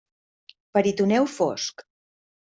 Peritoneu 0.77 1.29
fosc. 1.35 1.87